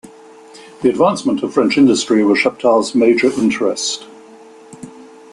The 0.81 0.89
advancement 0.89 1.43
of 1.43 1.53
French 1.53 1.77
industry 1.77 2.25
was 2.25 2.39
Chaptal's 2.39 2.95
major 2.95 3.31
interest. 3.39 4.07